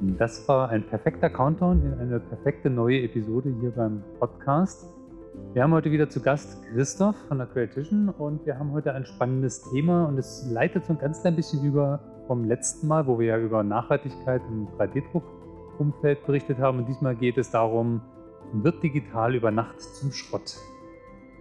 [0.00, 4.86] Das war ein perfekter Countdown in eine perfekte neue Episode hier beim Podcast.
[5.54, 9.04] Wir haben heute wieder zu Gast Christoph von der Creatition und wir haben heute ein
[9.04, 13.18] spannendes Thema und es leitet so ein ganz klein bisschen über vom letzten Mal, wo
[13.18, 16.78] wir ja über Nachhaltigkeit im 3D-Druckumfeld berichtet haben.
[16.78, 18.00] Und diesmal geht es darum,
[18.52, 20.58] wird digital über Nacht zum Schrott.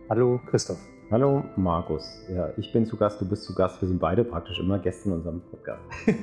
[0.10, 0.80] Hallo Christoph.
[1.12, 2.26] Hallo Markus.
[2.27, 3.80] Ja, ich bin zu Gast, du bist zu Gast.
[3.82, 5.84] Wir sind beide praktisch immer Gäste in unserem Podcast.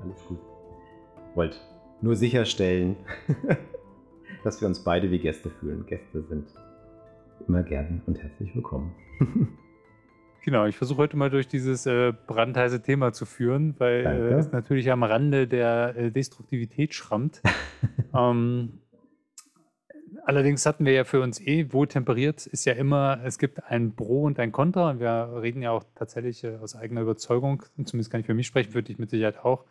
[0.00, 0.38] Alles gut
[1.38, 1.56] wollte
[2.02, 2.96] nur sicherstellen,
[4.44, 5.86] dass wir uns beide wie Gäste fühlen.
[5.86, 6.48] Gäste sind
[7.46, 8.94] immer gern und herzlich willkommen.
[10.44, 14.50] Genau, ich versuche heute mal durch dieses äh, brandheiße Thema zu führen, weil äh, es
[14.50, 17.42] natürlich am Rande der äh, Destruktivität schrammt.
[18.16, 18.80] ähm,
[20.24, 23.94] allerdings hatten wir ja für uns eh wohl temperiert, ist ja immer, es gibt ein
[23.94, 24.88] Pro und ein Contra.
[24.88, 28.46] Und wir reden ja auch tatsächlich äh, aus eigener Überzeugung, zumindest kann ich für mich
[28.46, 29.66] sprechen, würde ich mit Sicherheit auch,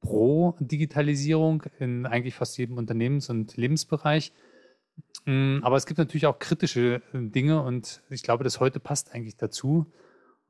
[0.00, 4.32] pro Digitalisierung in eigentlich fast jedem Unternehmens- und Lebensbereich.
[5.24, 9.14] Mm, aber es gibt natürlich auch kritische äh, Dinge und ich glaube, das heute passt
[9.14, 9.86] eigentlich dazu.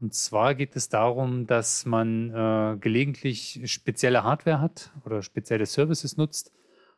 [0.01, 6.17] Und zwar geht es darum, dass man äh, gelegentlich spezielle Hardware hat oder spezielle Services
[6.17, 6.53] nutzt,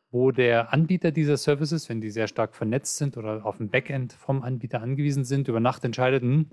[0.09, 4.13] wo der Anbieter dieser Services, wenn die sehr stark vernetzt sind oder auf ein Backend
[4.13, 6.47] vom Anbieter angewiesen sind, über Nacht entscheidet, hm,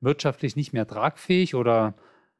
[0.00, 1.94] wirtschaftlich nicht mehr tragfähig oder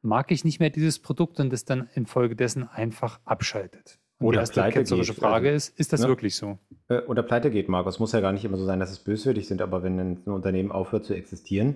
[0.07, 3.99] mag ich nicht mehr dieses Produkt und es dann infolgedessen einfach abschaltet.
[4.19, 6.07] Und oder die erste ketzerische Frage also, ist, ist das ne?
[6.07, 6.57] wirklich so?
[6.87, 7.99] Äh, oder pleite geht, Markus.
[7.99, 10.71] Muss ja gar nicht immer so sein, dass es böswillig sind, aber wenn ein Unternehmen
[10.71, 11.75] aufhört zu existieren,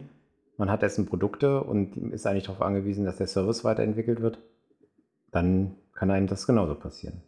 [0.57, 4.39] man hat dessen Produkte und ist eigentlich darauf angewiesen, dass der Service weiterentwickelt wird,
[5.31, 7.21] dann kann einem das genauso passieren.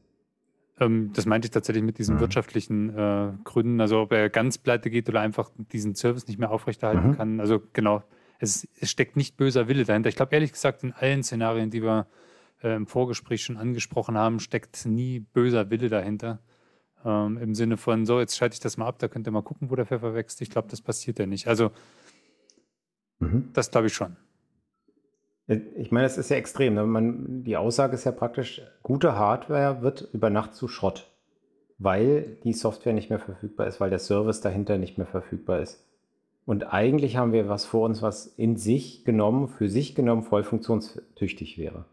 [0.80, 2.20] Ähm, das meinte ich tatsächlich mit diesen mhm.
[2.22, 6.50] wirtschaftlichen äh, Gründen, also ob er ganz pleite geht oder einfach diesen Service nicht mehr
[6.50, 7.18] aufrechterhalten mhm.
[7.18, 7.40] kann.
[7.40, 8.04] Also genau,
[8.44, 10.10] es, es steckt nicht böser Wille dahinter.
[10.10, 12.08] Ich glaube ehrlich gesagt, in allen Szenarien, die wir
[12.62, 16.40] äh, im Vorgespräch schon angesprochen haben, steckt nie böser Wille dahinter.
[17.06, 19.42] Ähm, Im Sinne von, so, jetzt schalte ich das mal ab, da könnt ihr mal
[19.42, 20.42] gucken, wo der Pfeffer wächst.
[20.42, 21.48] Ich glaube, das passiert ja nicht.
[21.48, 21.72] Also,
[23.20, 23.50] mhm.
[23.54, 24.18] das glaube ich schon.
[25.76, 26.76] Ich meine, es ist ja extrem.
[26.76, 26.86] Ne?
[26.86, 31.12] Man, die Aussage ist ja praktisch, gute Hardware wird über Nacht zu Schrott,
[31.78, 35.86] weil die Software nicht mehr verfügbar ist, weil der Service dahinter nicht mehr verfügbar ist.
[36.46, 40.44] Und eigentlich haben wir was vor uns, was in sich genommen, für sich genommen voll
[40.44, 41.86] funktionstüchtig wäre.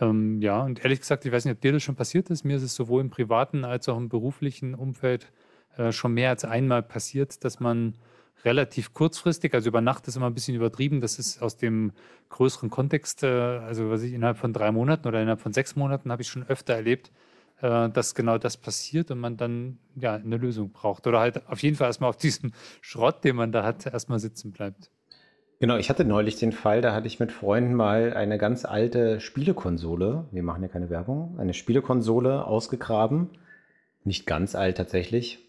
[0.00, 2.44] Ähm, ja, und ehrlich gesagt, ich weiß nicht, ob dir das schon passiert ist.
[2.44, 5.30] Mir ist es sowohl im privaten als auch im beruflichen Umfeld
[5.76, 7.94] äh, schon mehr als einmal passiert, dass man
[8.44, 11.92] relativ kurzfristig, also über Nacht ist immer ein bisschen übertrieben, das ist aus dem
[12.28, 16.12] größeren Kontext, äh, also was ich innerhalb von drei Monaten oder innerhalb von sechs Monaten
[16.12, 17.10] habe ich schon öfter erlebt,
[17.60, 21.06] dass genau das passiert und man dann ja eine Lösung braucht.
[21.06, 24.52] Oder halt auf jeden Fall erstmal auf diesem Schrott, den man da hat, erstmal sitzen
[24.52, 24.90] bleibt.
[25.60, 29.18] Genau, ich hatte neulich den Fall, da hatte ich mit Freunden mal eine ganz alte
[29.18, 33.30] Spielekonsole, wir machen ja keine Werbung, eine Spielekonsole ausgegraben.
[34.04, 35.44] Nicht ganz alt tatsächlich.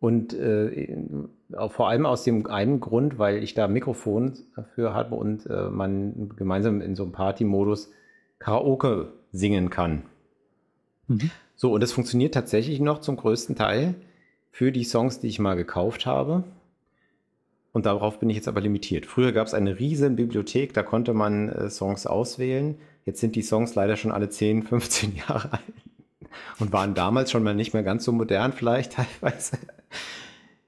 [0.00, 0.96] Und äh,
[1.68, 6.30] vor allem aus dem einen Grund, weil ich da Mikrofon dafür habe und äh, man
[6.36, 7.90] gemeinsam in so einem Party-Modus
[8.38, 10.02] Karaoke singen kann.
[11.14, 11.30] Mhm.
[11.56, 13.94] So, und das funktioniert tatsächlich noch zum größten Teil
[14.50, 16.44] für die Songs, die ich mal gekauft habe.
[17.72, 19.06] Und darauf bin ich jetzt aber limitiert.
[19.06, 22.76] Früher gab es eine riesen Bibliothek, da konnte man äh, Songs auswählen.
[23.06, 25.62] Jetzt sind die Songs leider schon alle 10, 15 Jahre alt
[26.58, 29.56] und waren damals schon mal nicht mehr ganz so modern vielleicht teilweise.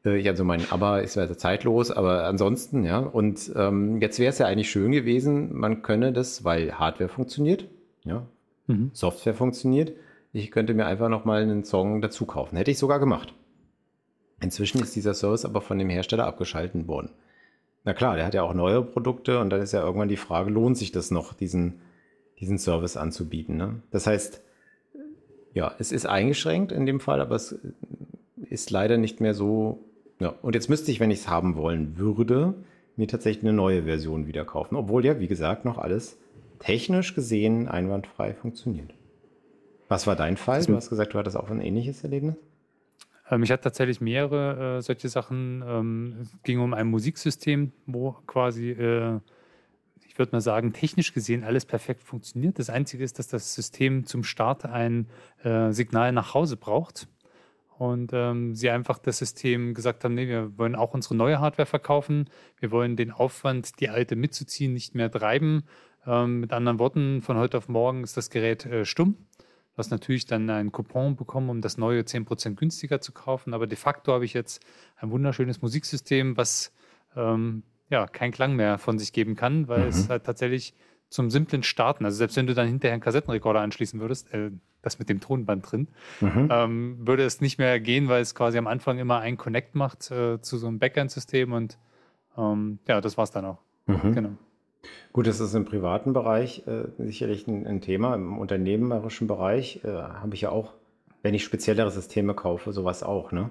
[0.04, 2.98] Äh, also mein Aber ist ja zeitlos, aber ansonsten, ja.
[2.98, 7.66] Und ähm, jetzt wäre es ja eigentlich schön gewesen, man könne das, weil Hardware funktioniert,
[8.04, 8.26] ja,
[8.66, 8.90] mhm.
[8.92, 9.92] Software funktioniert,
[10.34, 12.56] ich könnte mir einfach nochmal einen Song dazu kaufen.
[12.56, 13.32] Hätte ich sogar gemacht.
[14.40, 17.10] Inzwischen ist dieser Service aber von dem Hersteller abgeschalten worden.
[17.84, 20.50] Na klar, der hat ja auch neue Produkte und dann ist ja irgendwann die Frage,
[20.50, 21.80] lohnt sich das noch, diesen,
[22.40, 23.56] diesen Service anzubieten?
[23.56, 23.82] Ne?
[23.92, 24.42] Das heißt,
[25.52, 27.56] ja, es ist eingeschränkt in dem Fall, aber es
[28.50, 29.84] ist leider nicht mehr so.
[30.18, 30.34] Ja.
[30.42, 32.54] Und jetzt müsste ich, wenn ich es haben wollen würde,
[32.96, 36.18] mir tatsächlich eine neue Version wieder kaufen, obwohl ja, wie gesagt, noch alles
[36.58, 38.94] technisch gesehen einwandfrei funktioniert.
[39.88, 40.64] Was war dein Fall?
[40.64, 42.36] Du hast gesagt, du hattest auch ein ähnliches Erlebnis.
[43.30, 45.62] Ähm, ich hatte tatsächlich mehrere äh, solche Sachen.
[45.66, 49.20] Ähm, es ging um ein Musiksystem, wo quasi, äh,
[50.06, 52.58] ich würde mal sagen, technisch gesehen alles perfekt funktioniert.
[52.58, 55.08] Das Einzige ist, dass das System zum Start ein
[55.42, 57.08] äh, Signal nach Hause braucht.
[57.76, 61.66] Und ähm, sie einfach das System gesagt haben, nee, wir wollen auch unsere neue Hardware
[61.66, 62.30] verkaufen.
[62.60, 65.64] Wir wollen den Aufwand, die alte mitzuziehen, nicht mehr treiben.
[66.06, 69.16] Ähm, mit anderen Worten, von heute auf morgen ist das Gerät äh, stumm.
[69.74, 73.54] Du hast natürlich dann einen Coupon bekommen, um das neue 10% günstiger zu kaufen.
[73.54, 74.64] Aber de facto habe ich jetzt
[74.96, 76.72] ein wunderschönes Musiksystem, was
[77.16, 79.88] ähm, ja, keinen Klang mehr von sich geben kann, weil mhm.
[79.88, 80.74] es halt tatsächlich
[81.10, 84.50] zum simplen Starten, also selbst wenn du dann hinterher einen Kassettenrekorder anschließen würdest, äh,
[84.82, 85.88] das mit dem Tonband drin,
[86.20, 86.48] mhm.
[86.50, 90.10] ähm, würde es nicht mehr gehen, weil es quasi am Anfang immer einen Connect macht
[90.10, 91.78] äh, zu so einem Backend-System und
[92.36, 93.58] ähm, ja, das war es dann auch.
[93.86, 94.12] Mhm.
[94.12, 94.30] Genau.
[95.12, 98.14] Gut, das ist im privaten Bereich äh, sicherlich ein, ein, Thema.
[98.14, 100.74] Im unternehmerischen Bereich äh, habe ich ja auch,
[101.22, 103.50] wenn ich speziellere Systeme kaufe, sowas auch, ne?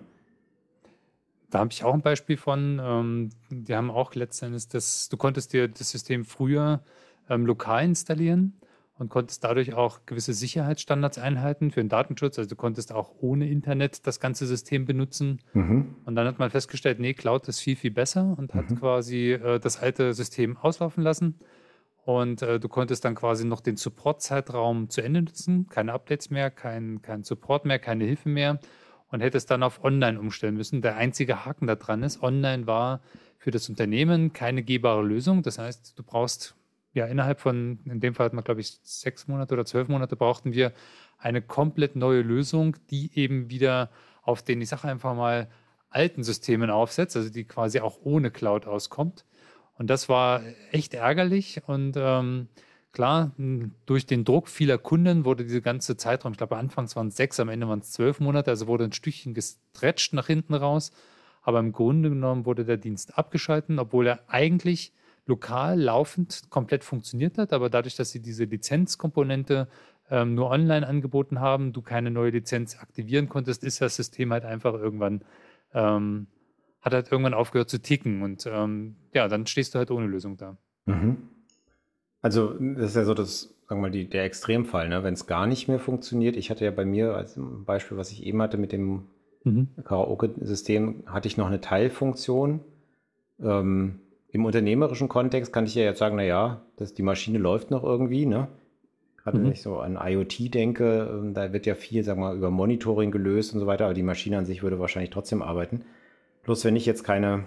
[1.49, 2.81] Da habe ich auch ein Beispiel von.
[2.83, 6.81] Ähm, die haben auch letztendlich das, du konntest dir das System früher
[7.29, 8.53] ähm, lokal installieren
[9.03, 12.37] und konntest dadurch auch gewisse Sicherheitsstandards einhalten für den Datenschutz.
[12.39, 15.41] Also du konntest auch ohne Internet das ganze System benutzen.
[15.53, 15.95] Mhm.
[16.05, 18.59] Und dann hat man festgestellt, nee, Cloud ist viel, viel besser und mhm.
[18.59, 21.37] hat quasi äh, das alte System auslaufen lassen.
[22.05, 25.67] Und äh, du konntest dann quasi noch den Support-Zeitraum zu Ende nutzen.
[25.67, 28.59] Keine Updates mehr, kein, kein Support mehr, keine Hilfe mehr
[29.09, 30.81] und hätte es dann auf Online umstellen müssen.
[30.81, 33.01] Der einzige Haken da dran ist, Online war
[33.37, 35.43] für das Unternehmen keine gehbare Lösung.
[35.43, 36.55] Das heißt, du brauchst
[36.93, 40.15] ja innerhalb von, in dem Fall hat man, glaube ich, sechs Monate oder zwölf Monate
[40.15, 40.73] brauchten wir
[41.17, 43.89] eine komplett neue Lösung, die eben wieder
[44.21, 45.49] auf den, ich sage einfach mal,
[45.89, 49.25] alten Systemen aufsetzt, also die quasi auch ohne Cloud auskommt.
[49.77, 50.41] Und das war
[50.71, 52.47] echt ärgerlich und ähm,
[52.93, 53.31] Klar,
[53.87, 57.39] durch den Druck vieler Kunden wurde diese ganze Zeitraum, ich glaube, anfangs waren es sechs,
[57.39, 60.91] am Ende waren es zwölf Monate, also wurde ein Stückchen gestretcht nach hinten raus.
[61.41, 64.93] Aber im Grunde genommen wurde der Dienst abgeschalten, obwohl er eigentlich
[65.25, 67.53] lokal laufend komplett funktioniert hat.
[67.53, 69.67] Aber dadurch, dass sie diese Lizenzkomponente
[70.09, 74.45] ähm, nur online angeboten haben, du keine neue Lizenz aktivieren konntest, ist das System halt
[74.45, 75.23] einfach irgendwann,
[75.73, 76.27] ähm,
[76.81, 78.21] hat halt irgendwann aufgehört zu ticken.
[78.21, 80.57] Und ähm, ja, dann stehst du halt ohne Lösung da.
[80.85, 81.17] Mhm.
[82.21, 85.03] Also, das ist ja so das, sagen wir mal, die, der Extremfall, ne?
[85.03, 86.37] wenn es gar nicht mehr funktioniert.
[86.37, 89.07] Ich hatte ja bei mir als Beispiel, was ich eben hatte mit dem
[89.43, 89.69] mhm.
[89.83, 92.61] Karaoke-System, hatte ich noch eine Teilfunktion.
[93.41, 93.99] Ähm,
[94.33, 98.25] Im unternehmerischen Kontext kann ich ja jetzt sagen, naja, dass die Maschine läuft noch irgendwie,
[98.25, 98.47] ne?
[99.17, 99.43] Gerade mhm.
[99.43, 102.49] wenn ich so an IoT denke, ähm, da wird ja viel, sagen wir mal, über
[102.49, 105.85] Monitoring gelöst und so weiter, aber die Maschine an sich würde wahrscheinlich trotzdem arbeiten.
[106.41, 107.45] Bloß wenn ich jetzt keine,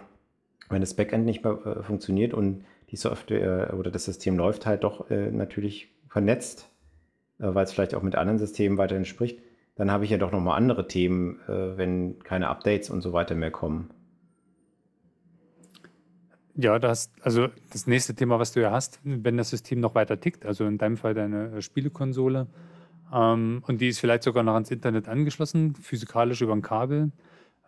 [0.68, 4.84] wenn das Backend nicht mehr äh, funktioniert und die Software oder das System läuft halt
[4.84, 6.70] doch äh, natürlich vernetzt,
[7.40, 9.40] äh, weil es vielleicht auch mit anderen Systemen weiterhin spricht,
[9.74, 13.34] dann habe ich ja doch nochmal andere Themen, äh, wenn keine Updates und so weiter
[13.34, 13.90] mehr kommen.
[16.58, 20.18] Ja, das, also das nächste Thema, was du ja hast, wenn das System noch weiter
[20.18, 22.46] tickt, also in deinem Fall deine äh, Spielekonsole,
[23.12, 27.12] ähm, und die ist vielleicht sogar noch ans Internet angeschlossen, physikalisch über ein Kabel,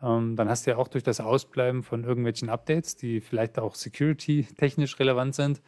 [0.02, 3.74] ähm, dann hast du ja auch durch das Ausbleiben von irgendwelchen Updates, die vielleicht auch
[3.74, 5.60] security-technisch relevant sind,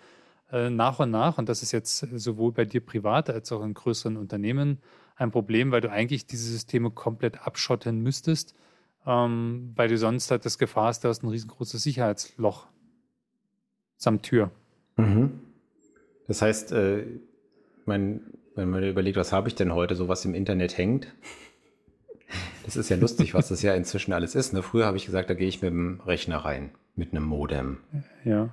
[0.51, 3.75] äh, nach und nach, und das ist jetzt sowohl bei dir privat als auch in
[3.75, 4.79] größeren Unternehmen
[5.17, 8.55] ein Problem, weil du eigentlich diese Systeme komplett abschotten müsstest,
[9.07, 12.67] ähm, weil du sonst halt das Gefahr hast, du hast ein riesengroßes Sicherheitsloch
[14.00, 14.50] samt Tür.
[14.97, 15.41] Mhm.
[16.26, 17.05] Das heißt, äh,
[17.85, 18.23] mein,
[18.56, 21.08] wenn man überlegt, was habe ich denn heute, so was im Internet hängt,
[22.64, 24.52] das ist ja lustig, was das ja inzwischen alles ist.
[24.52, 24.62] Ne?
[24.62, 27.78] Früher habe ich gesagt, da gehe ich mit dem Rechner rein, mit einem Modem.
[28.25, 28.50] Ja.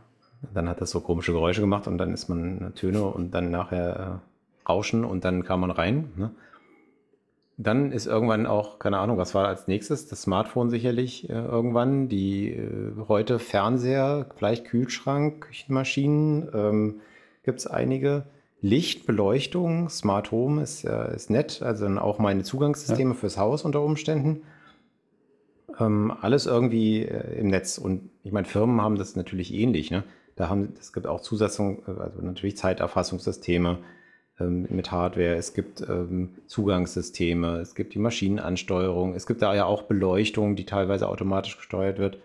[0.53, 4.21] Dann hat das so komische Geräusche gemacht und dann ist man Töne und dann nachher
[4.65, 6.11] äh, Rauschen und dann kam man rein.
[6.15, 6.31] Ne?
[7.59, 10.07] Dann ist irgendwann auch, keine Ahnung, was war als nächstes?
[10.07, 17.01] Das Smartphone sicherlich äh, irgendwann, die äh, heute Fernseher, vielleicht Kühlschrank, Küchenmaschinen, ähm,
[17.43, 18.27] gibt es einige.
[18.61, 23.19] Lichtbeleuchtung, Smart Home ist, äh, ist nett, also dann auch meine Zugangssysteme ja.
[23.19, 24.43] fürs Haus unter Umständen.
[25.79, 27.79] Ähm, alles irgendwie äh, im Netz.
[27.79, 29.89] Und ich meine, Firmen haben das natürlich ähnlich.
[29.89, 30.03] Ne?
[30.35, 33.79] Da haben, es gibt auch Zusatzung, äh, also natürlich Zeiterfassungssysteme
[34.39, 39.65] ähm, mit Hardware, es gibt ähm, Zugangssysteme, es gibt die Maschinenansteuerung, es gibt da ja
[39.65, 42.17] auch Beleuchtung, die teilweise automatisch gesteuert wird,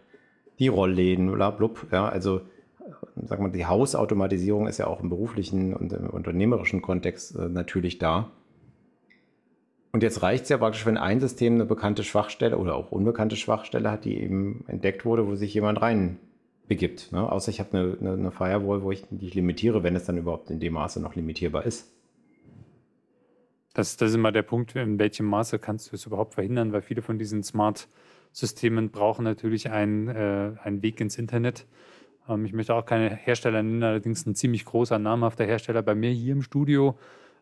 [0.58, 2.42] die Rollläden, bla, blub, ja, also
[3.16, 7.98] sag mal, die Hausautomatisierung ist ja auch im beruflichen und im unternehmerischen Kontext äh, natürlich
[7.98, 8.30] da.
[9.92, 13.36] Und jetzt reicht es ja praktisch, wenn ein System eine bekannte Schwachstelle oder auch unbekannte
[13.36, 16.18] Schwachstelle hat, die eben entdeckt wurde, wo sich jemand rein
[16.66, 17.12] begibt.
[17.12, 17.30] Ne?
[17.30, 20.16] Außer ich habe eine, eine, eine, Firewall, wo ich die ich limitiere, wenn es dann
[20.16, 21.92] überhaupt in dem Maße noch limitierbar ist.
[23.74, 26.82] Das, das ist immer der Punkt, in welchem Maße kannst du es überhaupt verhindern, weil
[26.82, 31.66] viele von diesen Smart-Systemen brauchen natürlich einen, äh, einen Weg ins Internet
[32.28, 36.10] Ähm, ich möchte auch keine Hersteller nennen, allerdings ein ziemlich großer, namhafter Hersteller bei mir
[36.10, 36.98] hier im Studio.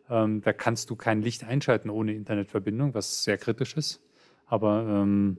[0.09, 4.01] Ähm, da kannst du kein Licht einschalten ohne Internetverbindung, was sehr kritisch ist.
[4.47, 5.37] Aber ähm,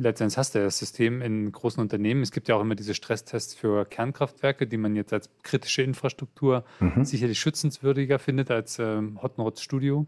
[0.00, 2.22] letztendlich hast du das System in großen Unternehmen.
[2.22, 6.64] Es gibt ja auch immer diese Stresstests für Kernkraftwerke, die man jetzt als kritische Infrastruktur
[6.80, 7.04] mhm.
[7.04, 10.06] sicherlich schützenswürdiger findet als ähm, Hottenrots Studio.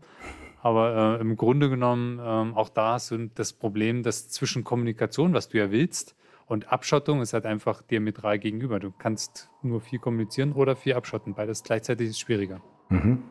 [0.63, 5.49] Aber äh, im Grunde genommen ähm, auch da ist das Problem, dass zwischen Kommunikation, was
[5.49, 8.79] du ja willst, und Abschottung ist halt einfach diametral gegenüber.
[8.79, 11.35] Du kannst nur viel kommunizieren oder viel abschotten.
[11.35, 12.61] Beides gleichzeitig ist schwieriger.
[12.91, 13.23] Mhm.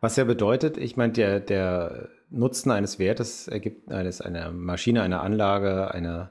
[0.00, 5.22] Was ja bedeutet, ich meine, der, der Nutzen eines Wertes ergibt eines einer Maschine, einer
[5.22, 6.30] Anlage, einer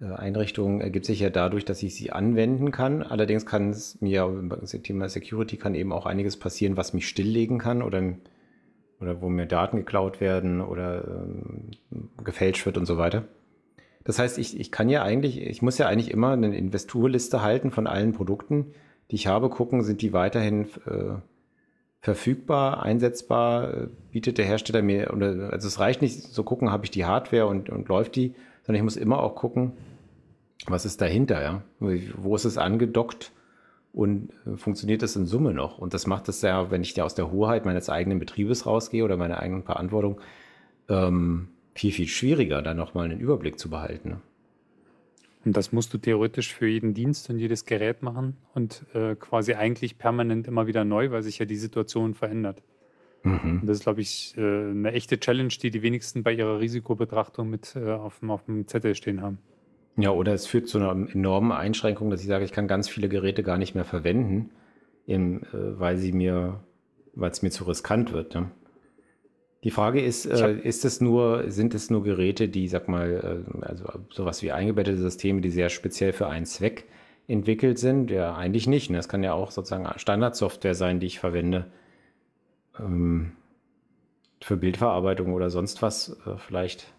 [0.00, 3.02] äh, Einrichtung ergibt sich ja dadurch, dass ich sie anwenden kann.
[3.02, 7.58] Allerdings kann es mir im Thema Security kann eben auch einiges passieren, was mich stilllegen
[7.58, 8.14] kann oder,
[9.00, 11.70] oder wo mir Daten geklaut werden oder ähm,
[12.24, 13.24] gefälscht wird und so weiter.
[14.04, 17.70] Das heißt, ich, ich kann ja eigentlich, ich muss ja eigentlich immer eine Investurliste halten
[17.70, 18.72] von allen Produkten,
[19.10, 21.14] die ich habe, gucken, sind die weiterhin äh,
[22.02, 25.10] verfügbar, einsetzbar, bietet der Hersteller mir,
[25.52, 28.80] also es reicht nicht so gucken, habe ich die Hardware und, und läuft die, sondern
[28.80, 29.72] ich muss immer auch gucken,
[30.66, 31.62] was ist dahinter, ja?
[31.78, 33.32] Wo ist es angedockt
[33.92, 35.78] und äh, funktioniert das in Summe noch?
[35.78, 39.04] Und das macht es ja, wenn ich da aus der Hoheit meines eigenen Betriebes rausgehe
[39.04, 40.20] oder meiner eigenen Verantwortung,
[40.88, 44.20] ähm, viel, viel schwieriger, da nochmal einen Überblick zu behalten.
[45.44, 49.54] Und das musst du theoretisch für jeden Dienst und jedes Gerät machen und äh, quasi
[49.54, 52.62] eigentlich permanent immer wieder neu, weil sich ja die Situation verändert.
[53.24, 53.62] Mhm.
[53.64, 57.74] Das ist, glaube ich, äh, eine echte Challenge, die die wenigsten bei ihrer Risikobetrachtung mit
[57.76, 59.38] äh, auf, dem, auf dem Zettel stehen haben.
[59.96, 63.08] Ja, oder es führt zu einer enormen Einschränkung, dass ich sage, ich kann ganz viele
[63.08, 64.50] Geräte gar nicht mehr verwenden,
[65.06, 66.60] in, äh, weil sie mir,
[67.14, 68.34] weil es mir zu riskant wird.
[68.34, 68.50] Ne?
[69.64, 73.64] Die Frage ist, äh, ist es nur, sind es nur Geräte, die, sag mal, äh,
[73.64, 76.88] also sowas wie eingebettete Systeme, die sehr speziell für einen Zweck
[77.28, 78.10] entwickelt sind?
[78.10, 78.90] Ja, eigentlich nicht.
[78.90, 78.98] Ne?
[78.98, 81.70] Es kann ja auch sozusagen Standardsoftware sein, die ich verwende
[82.78, 83.32] ähm,
[84.40, 86.92] für Bildverarbeitung oder sonst was äh, vielleicht.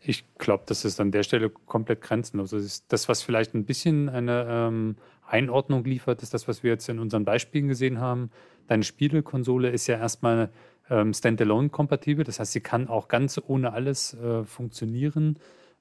[0.00, 2.50] Ich glaube, das ist an der Stelle komplett grenzenlos.
[2.50, 4.96] Das ist das, was vielleicht ein bisschen eine ähm,
[5.26, 8.30] Einordnung liefert, ist das, was wir jetzt in unseren Beispielen gesehen haben.
[8.68, 10.50] Deine Spielekonsole ist ja erstmal
[10.90, 12.24] ähm, Standalone-kompatibel.
[12.24, 15.38] Das heißt, sie kann auch ganz ohne alles äh, funktionieren.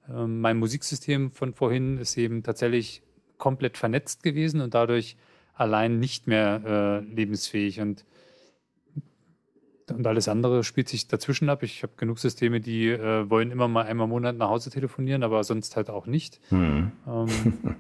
[0.10, 3.02] Ähm, mein Musiksystem von vorhin ist eben tatsächlich
[3.38, 5.18] komplett vernetzt gewesen und dadurch
[5.54, 7.80] allein nicht mehr äh, lebensfähig.
[7.82, 8.06] Und,
[9.90, 11.64] und alles andere spielt sich dazwischen ab.
[11.64, 15.24] Ich habe genug Systeme, die äh, wollen immer mal einmal im Monat nach Hause telefonieren,
[15.24, 16.40] aber sonst halt auch nicht.
[16.50, 16.92] Hm.
[17.08, 17.28] Ähm,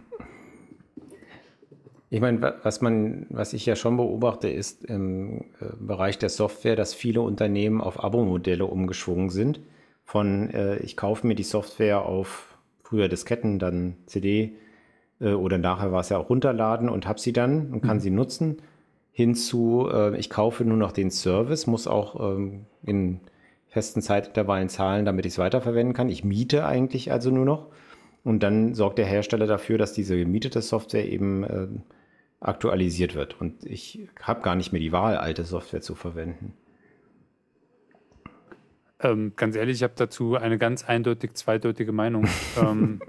[2.09, 6.75] Ich meine, was man, was ich ja schon beobachte, ist im äh, Bereich der Software,
[6.75, 9.59] dass viele Unternehmen auf Abo-Modelle umgeschwungen sind.
[10.05, 14.53] Von äh, ich kaufe mir die Software auf früher Disketten, dann CD
[15.19, 18.01] äh, oder nachher war es ja auch runterladen und habe sie dann und kann mhm.
[18.01, 18.57] sie nutzen.
[19.11, 23.19] Hinzu, äh, ich kaufe nur noch den Service, muss auch ähm, in
[23.67, 26.07] festen Zeitintervallen zahlen, damit ich es weiterverwenden kann.
[26.07, 27.67] Ich miete eigentlich also nur noch.
[28.23, 31.67] Und dann sorgt der Hersteller dafür, dass diese gemietete Software eben äh,
[32.39, 33.39] aktualisiert wird.
[33.39, 36.53] Und ich habe gar nicht mehr die Wahl, alte Software zu verwenden.
[38.99, 42.27] Ähm, ganz ehrlich, ich habe dazu eine ganz eindeutig zweideutige Meinung.
[42.61, 43.01] ähm,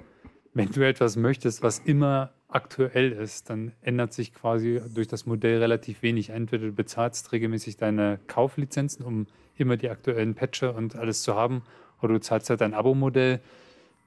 [0.55, 5.59] wenn du etwas möchtest, was immer aktuell ist, dann ändert sich quasi durch das Modell
[5.59, 6.31] relativ wenig.
[6.31, 11.63] Entweder du bezahlst regelmäßig deine Kauflizenzen, um immer die aktuellen Patcher und alles zu haben,
[12.01, 13.41] oder du zahlst halt ein Abo-Modell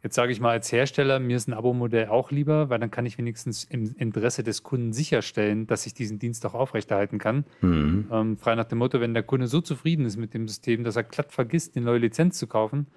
[0.04, 3.06] Jetzt sage ich mal als Hersteller, mir ist ein Abo-Modell auch lieber, weil dann kann
[3.06, 7.46] ich wenigstens im Interesse des Kunden sicherstellen, dass ich diesen Dienst auch aufrechterhalten kann.
[7.62, 8.08] Mhm.
[8.12, 10.96] Ähm, frei nach dem Motto, wenn der Kunde so zufrieden ist mit dem System, dass
[10.96, 12.88] er glatt vergisst, eine neue Lizenz zu kaufen,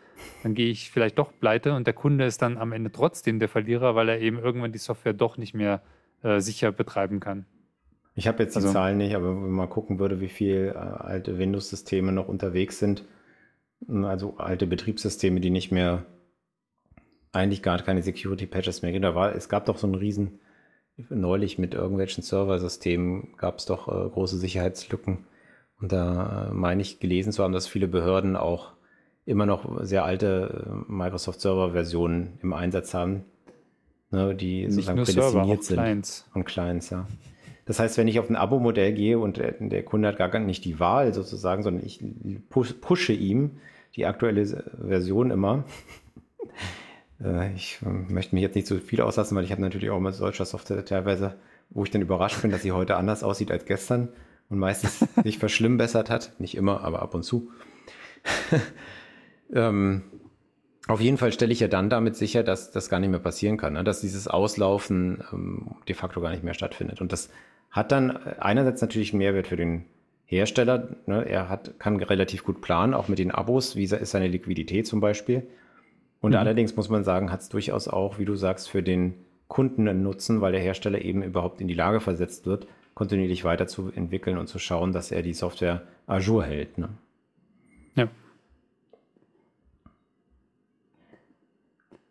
[0.43, 3.49] dann gehe ich vielleicht doch pleite und der Kunde ist dann am Ende trotzdem der
[3.49, 5.83] Verlierer, weil er eben irgendwann die Software doch nicht mehr
[6.23, 7.45] äh, sicher betreiben kann.
[8.15, 10.69] Ich habe jetzt die also, Zahlen nicht, aber wenn man mal gucken würde, wie viele
[10.69, 13.05] äh, alte Windows-Systeme noch unterwegs sind,
[13.89, 16.07] also alte Betriebssysteme, die nicht mehr
[17.35, 19.05] eigentlich gar keine Security-Patches mehr gibt.
[19.05, 20.41] Da war, es gab doch so einen riesen,
[21.09, 25.27] neulich mit irgendwelchen Serversystemen gab es doch äh, große Sicherheitslücken.
[25.81, 28.73] Und da äh, meine ich gelesen zu haben, dass viele Behörden auch
[29.27, 33.25] immer noch sehr alte äh, Microsoft-Server-Versionen im Einsatz haben,
[34.11, 35.77] ne, die Nicht sozusagen prädestiniert sind.
[35.77, 36.31] Clients.
[36.35, 37.07] Und Clients, ja.
[37.67, 40.65] Das heißt, wenn ich auf ein Abo-Modell gehe und der, der, Kunde hat gar nicht
[40.67, 42.01] die Wahl sozusagen, sondern ich
[42.51, 43.53] pushe ihm
[43.97, 44.45] die aktuelle
[44.87, 45.65] Version immer,
[47.55, 50.15] ich ähm, möchte mich jetzt nicht so viel auslassen, weil ich habe natürlich auch mit
[50.15, 51.37] solcher Software teilweise,
[51.71, 54.09] wo ich dann überrascht bin, dass sie heute anders aussieht als gestern
[54.51, 56.33] und meistens sich verschlimmbessert hat.
[56.39, 57.51] Nicht immer, aber ab und zu.
[59.55, 60.03] ähm,
[60.87, 63.57] Auf jeden Fall stelle ich ja dann damit sicher, dass das gar nicht mehr passieren
[63.57, 63.85] kann, ne?
[63.85, 67.01] dass dieses Auslaufen ähm, de facto gar nicht mehr stattfindet.
[67.01, 67.31] Und das
[67.71, 69.87] hat dann einerseits natürlich einen Mehrwert für den
[70.27, 70.97] Hersteller.
[71.07, 71.27] Ne?
[71.27, 75.01] Er hat, kann relativ gut planen, auch mit den Abos, wie ist seine Liquidität zum
[75.01, 75.47] Beispiel.
[76.25, 76.39] Und mhm.
[76.39, 79.13] allerdings muss man sagen, hat es durchaus auch, wie du sagst, für den
[79.47, 84.39] Kunden einen Nutzen, weil der Hersteller eben überhaupt in die Lage versetzt wird, kontinuierlich weiterzuentwickeln
[84.39, 86.79] und zu schauen, dass er die Software Azure hält.
[86.79, 86.89] Ne?
[87.95, 88.09] Ja.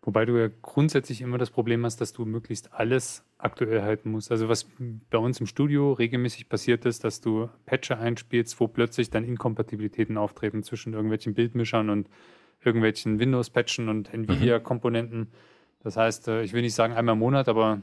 [0.03, 4.29] Wobei du ja grundsätzlich immer das Problem hast, dass du möglichst alles aktuell halten musst.
[4.29, 4.67] Also was
[5.09, 10.19] bei uns im Studio regelmäßig passiert ist, dass du Patcher einspielst, wo plötzlich dann Inkompatibilitäten
[10.19, 12.07] auftreten zwischen irgendwelchen Bildmischern und
[12.65, 15.27] irgendwelchen Windows-Patchen und Nvidia-Komponenten.
[15.83, 17.81] Das heißt, äh, ich will nicht sagen einmal im Monat, aber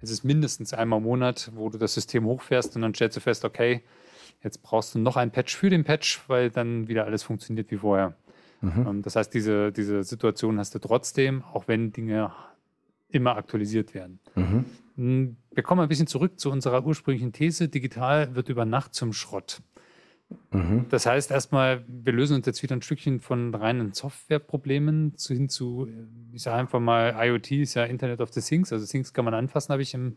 [0.00, 3.20] es ist mindestens einmal im Monat, wo du das System hochfährst und dann stellst du
[3.20, 3.82] fest, okay,
[4.42, 7.78] jetzt brauchst du noch ein Patch für den Patch, weil dann wieder alles funktioniert wie
[7.78, 8.14] vorher.
[8.60, 8.86] Mhm.
[8.86, 12.32] Ähm, das heißt, diese, diese Situation hast du trotzdem, auch wenn Dinge
[13.10, 14.20] immer aktualisiert werden.
[14.34, 14.64] Mhm.
[14.96, 17.68] Hm, wir kommen ein bisschen zurück zu unserer ursprünglichen These.
[17.68, 19.62] Digital wird über Nacht zum Schrott.
[20.50, 20.86] Mhm.
[20.90, 25.88] Das heißt erstmal, wir lösen uns jetzt wieder ein Stückchen von reinen Softwareproblemen hin zu,
[26.32, 28.72] ich sage einfach mal, IoT ist ja Internet of the Things.
[28.72, 30.16] Also Things kann man anfassen, habe ich im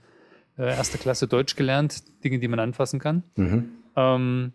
[0.57, 2.03] äh, erster Klasse Deutsch gelernt.
[2.23, 3.23] Dinge, die man anfassen kann.
[3.35, 3.69] Mhm.
[3.95, 4.53] Ähm,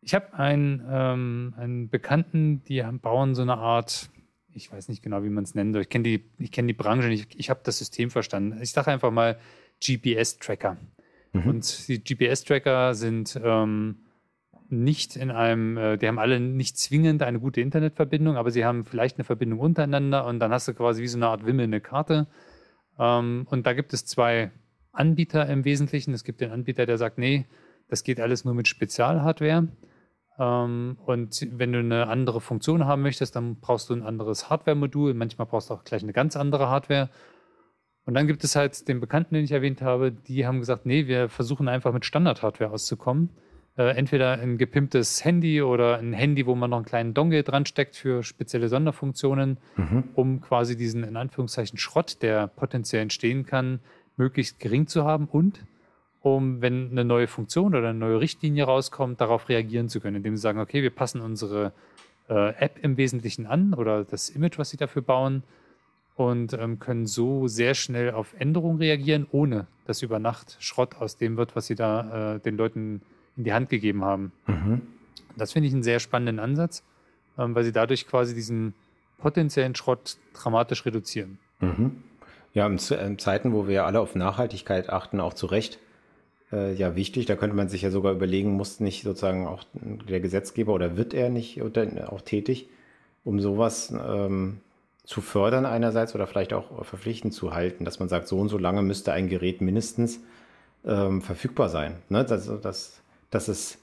[0.00, 4.10] ich habe einen, ähm, einen Bekannten, die bauen so eine Art,
[4.52, 5.82] ich weiß nicht genau, wie man es nennen soll.
[5.82, 8.58] Ich kenne die, ich kenn die Branche nicht, ich habe das System verstanden.
[8.62, 9.38] Ich sage einfach mal
[9.84, 10.76] GPS-Tracker.
[11.32, 11.46] Mhm.
[11.46, 13.96] Und die GPS-Tracker sind ähm,
[14.70, 18.84] nicht in einem, äh, die haben alle nicht zwingend eine gute Internetverbindung, aber sie haben
[18.84, 22.26] vielleicht eine Verbindung untereinander und dann hast du quasi wie so eine Art wimmelnde Karte.
[22.98, 24.50] Ähm, und da gibt es zwei
[24.92, 26.12] Anbieter im Wesentlichen.
[26.12, 27.46] Es gibt den Anbieter, der sagt, nee,
[27.88, 29.68] das geht alles nur mit Spezialhardware.
[30.38, 35.14] Ähm, und wenn du eine andere Funktion haben möchtest, dann brauchst du ein anderes Hardware-Modul.
[35.14, 37.10] Manchmal brauchst du auch gleich eine ganz andere Hardware.
[38.04, 41.06] Und dann gibt es halt den Bekannten, den ich erwähnt habe, die haben gesagt, nee,
[41.06, 43.30] wir versuchen einfach mit Standard-Hardware auszukommen.
[43.78, 47.64] Äh, entweder ein gepimptes Handy oder ein Handy, wo man noch einen kleinen Dongle dran
[47.64, 50.04] steckt für spezielle Sonderfunktionen, mhm.
[50.16, 53.78] um quasi diesen in Anführungszeichen Schrott, der potenziell entstehen kann,
[54.16, 55.64] möglichst gering zu haben und
[56.22, 60.34] um, wenn eine neue Funktion oder eine neue Richtlinie rauskommt, darauf reagieren zu können, indem
[60.34, 61.72] sie sagen, okay, wir passen unsere
[62.28, 65.44] äh, App im Wesentlichen an oder das Image, was sie dafür bauen
[66.16, 71.16] und ähm, können so sehr schnell auf Änderungen reagieren, ohne dass über Nacht Schrott aus
[71.16, 73.02] dem wird, was sie da äh, den Leuten
[73.38, 74.32] in die Hand gegeben haben.
[74.46, 74.82] Mhm.
[75.36, 76.82] Das finde ich einen sehr spannenden Ansatz,
[77.38, 78.74] ähm, weil sie dadurch quasi diesen
[79.16, 81.38] potenziellen Schrott dramatisch reduzieren.
[81.60, 82.02] Mhm.
[82.52, 85.78] Ja, in, in Zeiten, wo wir alle auf Nachhaltigkeit achten, auch zu Recht,
[86.52, 87.26] äh, ja wichtig.
[87.26, 91.14] Da könnte man sich ja sogar überlegen, muss nicht sozusagen auch der Gesetzgeber oder wird
[91.14, 92.68] er nicht auch tätig,
[93.24, 94.60] um sowas ähm,
[95.04, 98.58] zu fördern einerseits oder vielleicht auch verpflichtend zu halten, dass man sagt, so und so
[98.58, 100.20] lange müsste ein Gerät mindestens
[100.84, 101.96] ähm, verfügbar sein.
[102.08, 102.24] Ne?
[102.24, 103.78] Das, das, das ist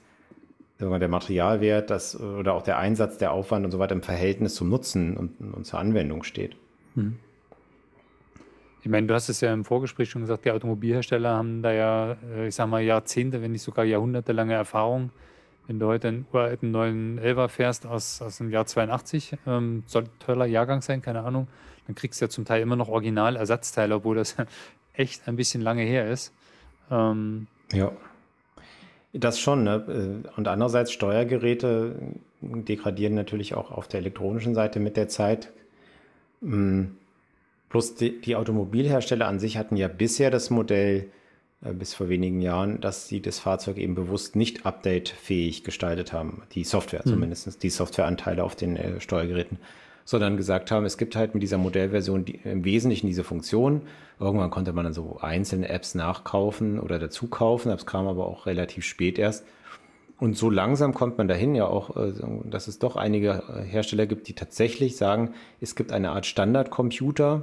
[0.78, 4.68] der Materialwert das, oder auch der Einsatz, der Aufwand und so weiter im Verhältnis zum
[4.68, 6.56] Nutzen und, und zur Anwendung steht.
[6.94, 7.18] Mhm.
[8.82, 12.16] Ich meine, du hast es ja im Vorgespräch schon gesagt, die Automobilhersteller haben da ja,
[12.32, 15.10] äh, ich sag mal, Jahrzehnte, wenn nicht sogar jahrhundertelange Erfahrung.
[15.66, 20.04] Wenn du heute einen uralten neuen Elva fährst aus, aus dem Jahr 82, ähm, soll
[20.04, 21.48] ein toller Jahrgang sein, keine Ahnung,
[21.86, 24.36] dann kriegst du ja zum Teil immer noch Original-Ersatzteile, obwohl das
[24.92, 26.32] echt ein bisschen lange her ist.
[26.88, 27.90] Ähm, ja.
[29.18, 30.22] Das schon, ne?
[30.26, 31.96] Äh, und andererseits Steuergeräte
[32.40, 35.52] degradieren natürlich auch auf der elektronischen Seite mit der Zeit.
[37.68, 41.10] Plus die, die, Automobilhersteller an sich hatten ja bisher das Modell
[41.64, 46.42] äh, bis vor wenigen Jahren, dass sie das Fahrzeug eben bewusst nicht updatefähig gestaltet haben,
[46.52, 47.10] die Software mhm.
[47.10, 49.58] zumindest, die Softwareanteile auf den äh, Steuergeräten,
[50.06, 53.82] sondern gesagt haben, es gibt halt mit dieser Modellversion die, im Wesentlichen diese Funktion.
[54.20, 58.84] Irgendwann konnte man dann so einzelne Apps nachkaufen oder dazukaufen, das kam aber auch relativ
[58.84, 59.44] spät erst.
[60.18, 62.12] Und so langsam kommt man dahin ja auch, äh,
[62.44, 67.42] dass es doch einige Hersteller gibt, die tatsächlich sagen, es gibt eine Art Standardcomputer,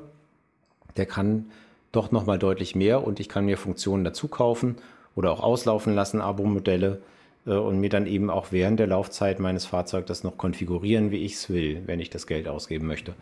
[0.96, 1.52] der kann
[1.92, 4.78] doch nochmal deutlich mehr und ich kann mir Funktionen dazu kaufen
[5.16, 7.02] oder auch auslaufen lassen, Abo-Modelle
[7.46, 11.34] und mir dann eben auch während der Laufzeit meines Fahrzeugs das noch konfigurieren, wie ich
[11.34, 13.14] es will, wenn ich das Geld ausgeben möchte.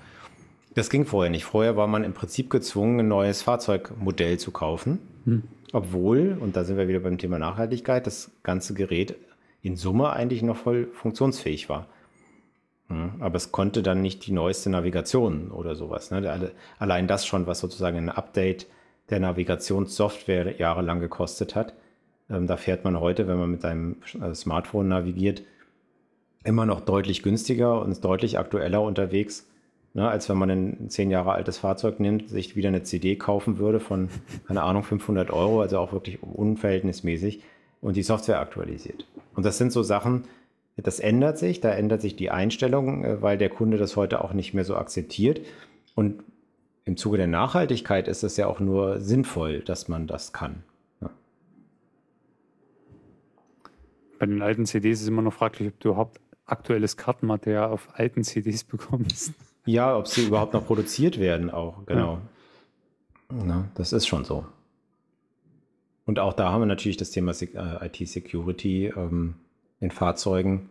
[0.73, 1.43] Das ging vorher nicht.
[1.43, 5.43] Vorher war man im Prinzip gezwungen, ein neues Fahrzeugmodell zu kaufen, hm.
[5.73, 9.15] obwohl, und da sind wir wieder beim Thema Nachhaltigkeit, das ganze Gerät
[9.61, 11.87] in Summe eigentlich noch voll funktionsfähig war.
[13.19, 16.11] Aber es konnte dann nicht die neueste Navigation oder sowas.
[16.11, 16.51] Ne?
[16.77, 18.67] Allein das schon, was sozusagen ein Update
[19.09, 21.73] der Navigationssoftware jahrelang gekostet hat.
[22.29, 25.43] Ähm, da fährt man heute, wenn man mit einem äh, Smartphone navigiert,
[26.43, 29.45] immer noch deutlich günstiger und deutlich aktueller unterwegs
[29.93, 33.57] ne, als wenn man ein zehn Jahre altes Fahrzeug nimmt, sich wieder eine CD kaufen
[33.57, 34.09] würde von,
[34.47, 37.43] keine Ahnung, 500 Euro, also auch wirklich unverhältnismäßig
[37.81, 39.05] und die Software aktualisiert.
[39.35, 40.23] Und das sind so Sachen,
[40.77, 44.33] das ändert sich, da ändert sich die Einstellung, äh, weil der Kunde das heute auch
[44.33, 45.41] nicht mehr so akzeptiert.
[45.95, 46.23] Und
[46.85, 50.63] im Zuge der Nachhaltigkeit ist es ja auch nur sinnvoll, dass man das kann.
[51.01, 51.09] Ja.
[54.21, 57.89] Bei den alten CDs ist es immer noch fraglich, ob du überhaupt aktuelles Kartenmaterial auf
[57.93, 59.33] alten CDs bekommst.
[59.65, 62.19] Ja, ob sie überhaupt noch produziert werden, auch, genau.
[63.31, 63.43] Ja.
[63.43, 64.45] Na, das ist schon so.
[66.05, 69.33] Und auch da haben wir natürlich das Thema äh, IT-Security ähm,
[69.79, 70.69] in Fahrzeugen.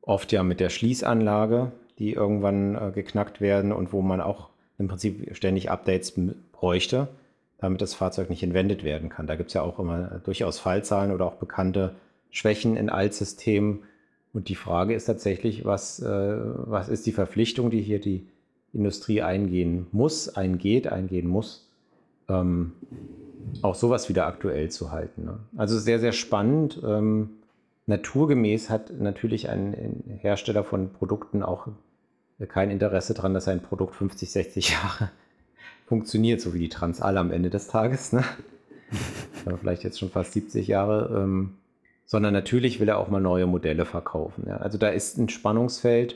[0.00, 4.88] Oft ja mit der Schließanlage, die irgendwann äh, geknackt werden und wo man auch im
[4.88, 6.14] Prinzip ständig Updates
[6.50, 7.06] bräuchte,
[7.58, 9.28] damit das Fahrzeug nicht entwendet werden kann.
[9.28, 11.94] Da gibt es ja auch immer durchaus Fallzahlen oder auch bekannte
[12.32, 13.84] Schwächen in Altsystemen.
[14.32, 18.26] Und die Frage ist tatsächlich, was, äh, was ist die Verpflichtung, die hier die
[18.72, 21.68] Industrie eingehen muss, eingeht, eingehen muss,
[22.28, 22.72] ähm,
[23.60, 25.26] auch sowas wieder aktuell zu halten.
[25.26, 25.38] Ne?
[25.56, 26.80] Also sehr, sehr spannend.
[26.84, 27.30] Ähm,
[27.86, 31.68] naturgemäß hat natürlich ein Hersteller von Produkten auch
[32.48, 35.10] kein Interesse daran, dass ein Produkt 50, 60 Jahre
[35.86, 38.12] funktioniert, so wie die Transall am Ende des Tages.
[38.12, 38.24] Ne?
[39.60, 41.22] Vielleicht jetzt schon fast 70 Jahre.
[41.22, 41.54] Ähm,
[42.12, 44.44] sondern natürlich will er auch mal neue Modelle verkaufen.
[44.46, 44.58] Ja?
[44.58, 46.14] Also da ist ein Spannungsfeld.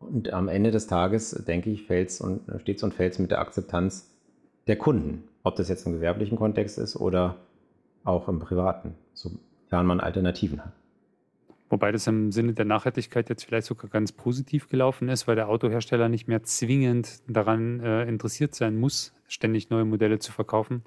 [0.00, 4.10] Und am Ende des Tages, denke ich, fällt's und steht und fällt mit der Akzeptanz
[4.66, 5.24] der Kunden.
[5.44, 7.36] Ob das jetzt im gewerblichen Kontext ist oder
[8.04, 10.72] auch im privaten, sofern man Alternativen hat.
[11.70, 15.48] Wobei das im Sinne der Nachhaltigkeit jetzt vielleicht sogar ganz positiv gelaufen ist, weil der
[15.48, 20.82] Autohersteller nicht mehr zwingend daran äh, interessiert sein muss, ständig neue Modelle zu verkaufen,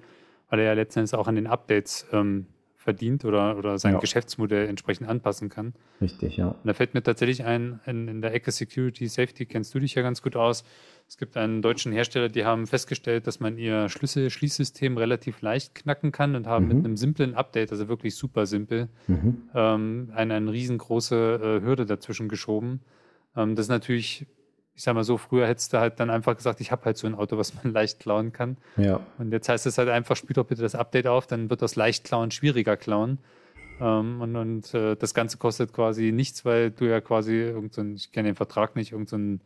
[0.52, 2.46] weil er ja letzten Endes auch an den Updates ähm,
[2.84, 4.00] verdient oder, oder sein ja.
[4.00, 5.74] Geschäftsmodell entsprechend anpassen kann.
[6.02, 6.50] Richtig, ja.
[6.50, 9.96] Und da fällt mir tatsächlich ein, in, in der Ecke Security Safety kennst du dich
[9.96, 10.66] ja ganz gut aus.
[11.08, 16.12] Es gibt einen deutschen Hersteller, die haben festgestellt, dass man ihr Schlüssel-Schließsystem relativ leicht knacken
[16.12, 16.76] kann und haben mhm.
[16.76, 19.44] mit einem simplen Update, also wirklich super simpel, mhm.
[19.56, 22.82] ähm, eine, eine riesengroße äh, Hürde dazwischen geschoben.
[23.36, 24.28] Ähm, das ist natürlich
[24.76, 27.06] ich sag mal so, früher hättest du halt dann einfach gesagt, ich habe halt so
[27.06, 28.58] ein Auto, was man leicht klauen kann.
[28.78, 29.02] Ja.
[29.18, 31.76] Und jetzt heißt es halt einfach, spiel doch bitte das Update auf, dann wird das
[31.76, 33.20] leicht klauen schwieriger klauen.
[33.80, 38.12] Ähm, und und äh, das Ganze kostet quasi nichts, weil du ja quasi irgendein, ich
[38.12, 39.42] kenne den Vertrag nicht, irgendein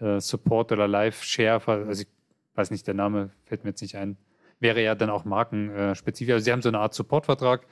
[0.00, 2.08] äh, Support oder Live-Share, also ich
[2.54, 4.16] weiß nicht, der Name fällt mir jetzt nicht ein,
[4.60, 6.34] wäre ja dann auch markenspezifisch.
[6.34, 7.66] Also sie haben so eine Art Supportvertrag,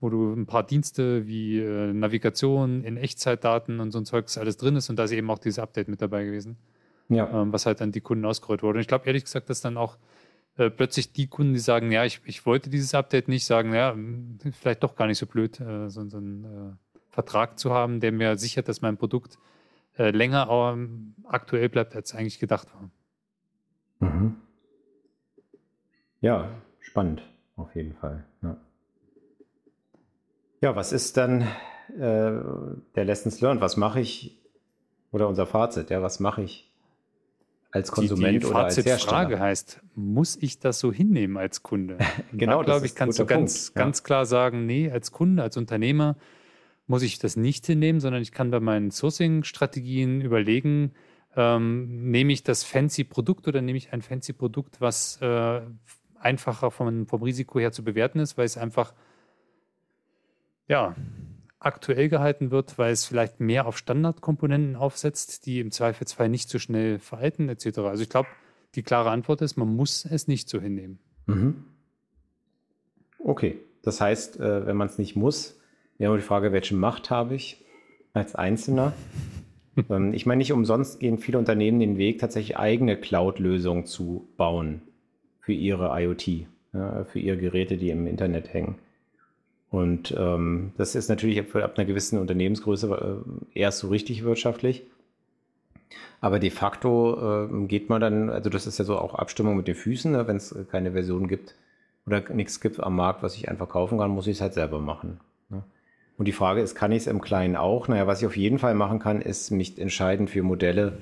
[0.00, 4.56] wo du ein paar Dienste wie äh, Navigation in Echtzeitdaten und so ein Zeugs alles
[4.56, 6.56] drin ist und da ist eben auch dieses Update mit dabei gewesen.
[7.08, 7.42] Ja.
[7.42, 8.78] Ähm, was halt an die Kunden ausgerollt wurde.
[8.78, 9.98] Und ich glaube ehrlich gesagt, dass dann auch
[10.56, 13.92] äh, plötzlich die Kunden, die sagen, ja, ich, ich wollte dieses Update nicht, sagen, ja,
[13.92, 16.76] hm, vielleicht doch gar nicht so blöd, äh, so, so einen äh,
[17.10, 19.38] Vertrag zu haben, der mir sichert, dass mein Produkt
[19.98, 22.90] äh, länger ähm, aktuell bleibt, als eigentlich gedacht war.
[24.08, 24.36] Mhm.
[26.20, 27.22] Ja, spannend,
[27.56, 28.24] auf jeden Fall.
[28.42, 28.56] Ja.
[30.60, 32.40] Ja, was ist dann äh,
[32.94, 33.62] der Lessons learned?
[33.62, 34.38] Was mache ich
[35.10, 35.90] oder unser Fazit?
[35.90, 36.70] Ja, was mache ich
[37.70, 38.98] als Konsument die, die oder als Hersteller?
[38.98, 41.98] Frage heißt, muss ich das so hinnehmen als Kunde?
[42.32, 43.82] genau, glaube ich, kannst du ganz, ja.
[43.82, 46.16] ganz klar sagen, nee, als Kunde, als Unternehmer
[46.86, 50.92] muss ich das nicht hinnehmen, sondern ich kann bei meinen Sourcing-Strategien überlegen,
[51.36, 55.60] ähm, nehme ich das fancy Produkt oder nehme ich ein fancy Produkt, was äh,
[56.18, 58.92] einfacher vom, vom Risiko her zu bewerten ist, weil es einfach
[60.70, 60.94] ja,
[61.58, 66.60] aktuell gehalten wird, weil es vielleicht mehr auf Standardkomponenten aufsetzt, die im Zweifelsfall nicht so
[66.60, 67.78] schnell veralten etc.
[67.80, 68.28] Also ich glaube,
[68.76, 71.00] die klare Antwort ist, man muss es nicht so hinnehmen.
[71.26, 71.64] Mhm.
[73.18, 75.58] Okay, das heißt, äh, wenn man es nicht muss,
[75.98, 77.62] wäre die Frage, welche Macht habe ich
[78.14, 78.94] als Einzelner?
[79.88, 84.82] Ähm, ich meine, nicht umsonst gehen viele Unternehmen den Weg, tatsächlich eigene Cloud-Lösungen zu bauen
[85.40, 88.74] für ihre IoT, für ihre Geräte, die im Internet hängen.
[89.70, 93.22] Und ähm, das ist natürlich ab, ab einer gewissen Unternehmensgröße
[93.54, 94.82] äh, erst so richtig wirtschaftlich.
[96.20, 99.68] Aber de facto äh, geht man dann, also das ist ja so auch Abstimmung mit
[99.68, 100.26] den Füßen, ne?
[100.26, 101.54] wenn es keine Version gibt
[102.06, 104.80] oder nichts gibt am Markt, was ich einfach kaufen kann, muss ich es halt selber
[104.80, 105.20] machen.
[105.48, 105.62] Ne?
[106.18, 107.88] Und die Frage ist, kann ich es im Kleinen auch?
[107.88, 110.98] Naja, was ich auf jeden Fall machen kann, ist mich entscheiden für Modelle,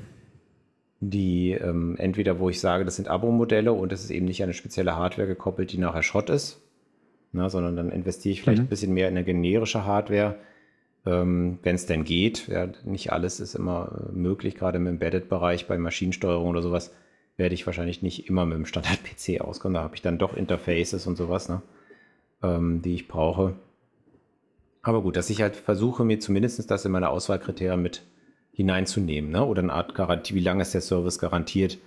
[1.01, 4.47] die ähm, entweder, wo ich sage, das sind Abo-Modelle und es ist eben nicht an
[4.47, 6.61] eine spezielle Hardware gekoppelt, die nachher Schrott ist,
[7.33, 8.67] ne, sondern dann investiere ich vielleicht mhm.
[8.67, 10.37] ein bisschen mehr in eine generische Hardware,
[11.07, 12.49] ähm, wenn es denn geht.
[12.49, 16.93] Ja, nicht alles ist immer äh, möglich, gerade im Embedded-Bereich bei Maschinensteuerung oder sowas
[17.37, 19.75] werde ich wahrscheinlich nicht immer mit dem Standard-PC auskommen.
[19.75, 21.63] Da habe ich dann doch Interfaces und sowas, ne,
[22.43, 23.55] ähm, die ich brauche.
[24.83, 28.03] Aber gut, dass ich halt versuche, mir zumindest das in meine Auswahlkriterien mit
[28.53, 29.45] hineinzunehmen, ne?
[29.45, 31.79] oder eine Art Garantie, wie lange ist der Service garantiert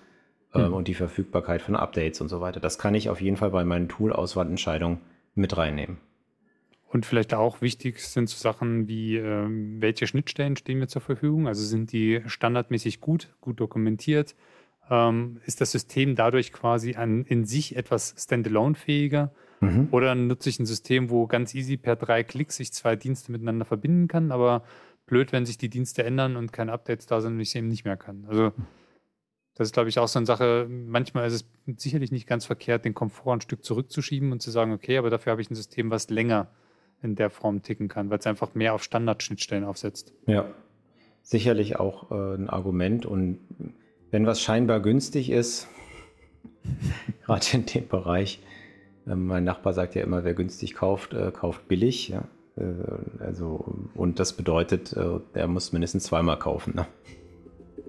[0.53, 0.73] äh, mhm.
[0.73, 2.61] und die Verfügbarkeit von Updates und so weiter.
[2.61, 4.99] Das kann ich auf jeden Fall bei meinen Tool-Auswahlentscheidungen
[5.35, 5.97] mit reinnehmen.
[6.87, 9.47] Und vielleicht auch wichtig sind so Sachen wie, äh,
[9.79, 11.47] welche Schnittstellen stehen mir zur Verfügung?
[11.47, 14.35] Also sind die standardmäßig gut, gut dokumentiert?
[14.89, 19.31] Ähm, ist das System dadurch quasi an, in sich etwas standalone-fähiger?
[19.61, 19.87] Mhm.
[19.91, 23.63] Oder nutze ich ein System, wo ganz easy per drei Klicks sich zwei Dienste miteinander
[23.63, 24.63] verbinden kann, aber
[25.05, 27.67] blöd, wenn sich die Dienste ändern und keine Updates da sind und ich sie eben
[27.69, 28.25] nicht mehr kann.
[28.27, 28.51] Also
[29.61, 30.67] das ist, glaube ich, auch so eine Sache.
[30.67, 31.45] Manchmal ist es
[31.77, 35.31] sicherlich nicht ganz verkehrt, den Komfort ein Stück zurückzuschieben und zu sagen, okay, aber dafür
[35.31, 36.47] habe ich ein System, was länger
[37.03, 40.13] in der Form ticken kann, weil es einfach mehr auf Standardschnittstellen aufsetzt.
[40.25, 40.45] Ja,
[41.21, 43.05] sicherlich auch äh, ein Argument.
[43.05, 43.37] Und
[44.09, 45.67] wenn was scheinbar günstig ist,
[47.25, 48.39] gerade in dem Bereich,
[49.05, 52.09] äh, mein Nachbar sagt ja immer, wer günstig kauft, äh, kauft billig.
[52.09, 52.23] Ja?
[52.57, 52.63] Äh,
[53.19, 56.73] also, und das bedeutet, äh, er muss mindestens zweimal kaufen.
[56.75, 56.87] Ne?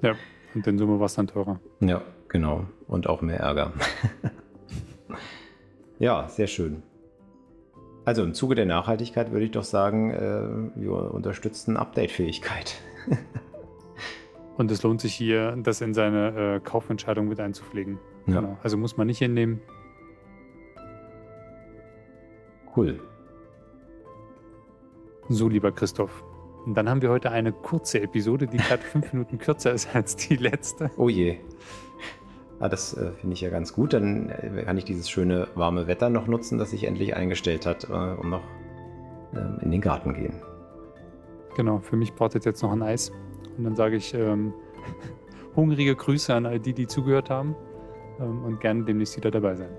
[0.02, 0.16] Ja,
[0.54, 1.60] und in Summe war es dann teurer.
[1.80, 2.66] Ja, genau.
[2.86, 3.72] Und auch mehr Ärger.
[5.98, 6.82] ja, sehr schön.
[8.04, 12.74] Also im Zuge der Nachhaltigkeit würde ich doch sagen, äh, wir unterstützen Update-Fähigkeit.
[14.56, 17.98] Und es lohnt sich hier, das in seine äh, Kaufentscheidung mit einzupflegen.
[18.26, 18.40] Ja.
[18.40, 18.58] Genau.
[18.62, 19.60] Also muss man nicht hinnehmen.
[22.76, 23.00] Cool.
[25.28, 26.24] So, lieber Christoph.
[26.64, 30.16] Und dann haben wir heute eine kurze Episode, die gerade fünf Minuten kürzer ist als
[30.16, 30.90] die letzte.
[30.96, 31.38] Oh je.
[32.60, 33.92] Ah, das äh, finde ich ja ganz gut.
[33.92, 37.84] Dann äh, kann ich dieses schöne warme Wetter noch nutzen, das sich endlich eingestellt hat,
[37.90, 38.44] äh, um noch
[39.34, 40.34] ähm, in den Garten gehen.
[41.56, 43.10] Genau, für mich braucht es jetzt noch ein Eis.
[43.58, 44.54] Und dann sage ich ähm,
[45.56, 47.56] hungrige Grüße an all die, die zugehört haben
[48.20, 49.70] ähm, und gerne demnächst wieder dabei sein.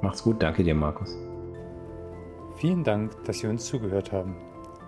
[0.00, 1.16] Macht's gut, danke dir, Markus.
[2.56, 4.36] Vielen Dank, dass Sie uns zugehört haben.